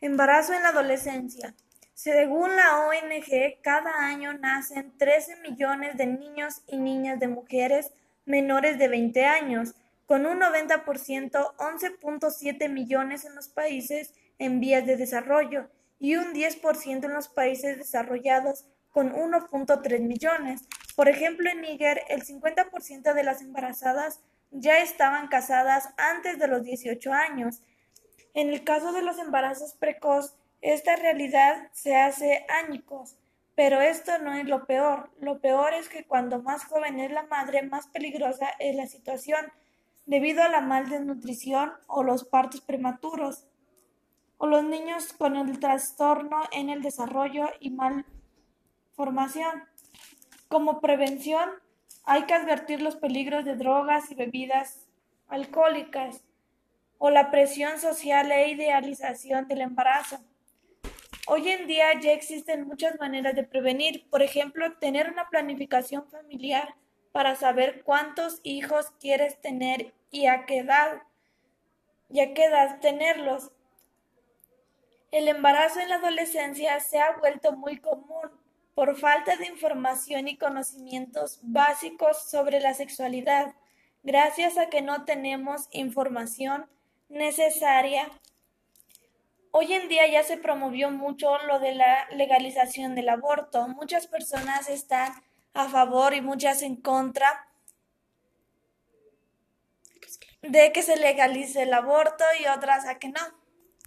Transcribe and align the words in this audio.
Embarazo 0.00 0.54
en 0.54 0.62
la 0.62 0.68
adolescencia. 0.68 1.54
Según 1.92 2.54
la 2.54 2.86
ONG, 2.86 3.60
cada 3.62 4.06
año 4.06 4.32
nacen 4.32 4.96
13 4.96 5.38
millones 5.40 5.96
de 5.96 6.06
niños 6.06 6.62
y 6.68 6.76
niñas 6.76 7.18
de 7.18 7.26
mujeres 7.26 7.90
menores 8.24 8.78
de 8.78 8.86
20 8.86 9.24
años, 9.24 9.74
con 10.06 10.24
un 10.24 10.38
90%, 10.38 10.84
11.7 11.56 12.68
millones 12.68 13.24
en 13.24 13.34
los 13.34 13.48
países 13.48 14.14
en 14.38 14.60
vías 14.60 14.86
de 14.86 14.96
desarrollo 14.96 15.68
y 15.98 16.14
un 16.14 16.32
10% 16.32 17.04
en 17.04 17.12
los 17.12 17.28
países 17.28 17.76
desarrollados, 17.76 18.66
con 18.90 19.12
1.3 19.12 20.00
millones. 20.00 20.68
Por 20.94 21.08
ejemplo, 21.08 21.50
en 21.50 21.62
Níger, 21.62 22.02
el 22.08 22.24
50% 22.24 23.14
de 23.14 23.24
las 23.24 23.42
embarazadas 23.42 24.20
ya 24.52 24.78
estaban 24.78 25.26
casadas 25.26 25.88
antes 25.96 26.38
de 26.38 26.46
los 26.46 26.62
18 26.62 27.12
años 27.12 27.62
en 28.34 28.50
el 28.50 28.64
caso 28.64 28.92
de 28.92 29.02
los 29.02 29.18
embarazos 29.18 29.74
precoz, 29.74 30.34
esta 30.60 30.96
realidad 30.96 31.68
se 31.72 31.96
hace 31.96 32.46
añicos, 32.48 33.16
pero 33.54 33.80
esto 33.80 34.18
no 34.18 34.34
es 34.34 34.46
lo 34.46 34.66
peor. 34.66 35.10
Lo 35.20 35.40
peor 35.40 35.74
es 35.74 35.88
que 35.88 36.04
cuando 36.04 36.42
más 36.42 36.64
joven 36.64 36.98
es 37.00 37.10
la 37.10 37.24
madre, 37.24 37.62
más 37.62 37.88
peligrosa 37.88 38.48
es 38.58 38.74
la 38.74 38.86
situación, 38.86 39.52
debido 40.06 40.42
a 40.42 40.48
la 40.48 40.60
mal 40.60 40.88
desnutrición 40.88 41.72
o 41.86 42.02
los 42.02 42.24
partos 42.24 42.60
prematuros, 42.60 43.46
o 44.38 44.46
los 44.46 44.64
niños 44.64 45.12
con 45.12 45.36
el 45.36 45.58
trastorno 45.58 46.40
en 46.52 46.70
el 46.70 46.82
desarrollo 46.82 47.50
y 47.60 47.70
malformación. 47.70 49.64
Como 50.48 50.80
prevención, 50.80 51.50
hay 52.04 52.24
que 52.24 52.34
advertir 52.34 52.80
los 52.80 52.96
peligros 52.96 53.44
de 53.44 53.56
drogas 53.56 54.10
y 54.10 54.14
bebidas 54.14 54.86
alcohólicas 55.28 56.22
o 56.98 57.10
la 57.10 57.30
presión 57.30 57.78
social 57.80 58.30
e 58.30 58.50
idealización 58.50 59.48
del 59.48 59.62
embarazo. 59.62 60.18
Hoy 61.26 61.48
en 61.48 61.66
día 61.66 61.98
ya 62.00 62.12
existen 62.12 62.66
muchas 62.66 62.98
maneras 62.98 63.34
de 63.34 63.44
prevenir, 63.44 64.08
por 64.10 64.22
ejemplo, 64.22 64.76
tener 64.78 65.10
una 65.10 65.28
planificación 65.28 66.08
familiar 66.10 66.74
para 67.12 67.36
saber 67.36 67.82
cuántos 67.84 68.40
hijos 68.42 68.90
quieres 69.00 69.40
tener 69.40 69.94
y 70.10 70.26
a 70.26 70.46
qué 70.46 70.58
edad, 70.58 71.02
y 72.10 72.20
a 72.20 72.34
qué 72.34 72.48
tenerlos. 72.80 73.50
El 75.10 75.28
embarazo 75.28 75.80
en 75.80 75.90
la 75.90 75.96
adolescencia 75.96 76.80
se 76.80 76.98
ha 76.98 77.16
vuelto 77.16 77.52
muy 77.52 77.78
común 77.78 78.30
por 78.74 78.96
falta 78.96 79.36
de 79.36 79.46
información 79.46 80.28
y 80.28 80.36
conocimientos 80.36 81.40
básicos 81.42 82.30
sobre 82.30 82.60
la 82.60 82.74
sexualidad, 82.74 83.54
gracias 84.02 84.56
a 84.56 84.68
que 84.70 84.82
no 84.82 85.04
tenemos 85.04 85.68
información 85.72 86.66
necesaria. 87.08 88.10
Hoy 89.50 89.72
en 89.72 89.88
día 89.88 90.06
ya 90.06 90.22
se 90.22 90.36
promovió 90.36 90.90
mucho 90.90 91.38
lo 91.46 91.58
de 91.58 91.74
la 91.74 92.08
legalización 92.10 92.94
del 92.94 93.08
aborto. 93.08 93.66
Muchas 93.68 94.06
personas 94.06 94.68
están 94.68 95.12
a 95.54 95.68
favor 95.68 96.14
y 96.14 96.20
muchas 96.20 96.62
en 96.62 96.76
contra 96.76 97.48
de 100.42 100.72
que 100.72 100.82
se 100.82 100.96
legalice 100.96 101.62
el 101.62 101.74
aborto 101.74 102.24
y 102.40 102.46
otras 102.46 102.86
a 102.86 102.98
que 102.98 103.08
no. 103.08 103.20